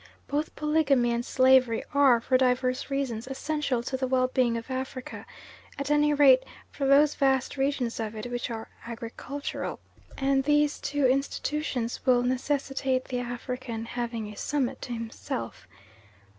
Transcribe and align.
Both 0.27 0.55
polygamy 0.55 1.11
and 1.11 1.23
slavery 1.23 1.83
are, 1.93 2.19
for 2.19 2.35
divers 2.35 2.89
reasons, 2.89 3.27
essential 3.27 3.83
to 3.83 3.95
the 3.95 4.07
well 4.07 4.29
being 4.29 4.57
of 4.57 4.71
Africa 4.71 5.27
at 5.77 5.91
any 5.91 6.11
rate 6.11 6.41
for 6.71 6.87
those 6.87 7.13
vast 7.13 7.55
regions 7.55 7.99
of 7.99 8.15
it 8.15 8.25
which 8.25 8.49
are 8.49 8.67
agricultural, 8.87 9.79
and 10.17 10.43
these 10.43 10.79
two 10.79 11.05
institutions 11.05 12.03
will 12.03 12.23
necessitate 12.23 13.05
the 13.05 13.19
African 13.19 13.85
having 13.85 14.33
a 14.33 14.35
summit 14.35 14.81
to 14.81 14.93
himself. 14.93 15.67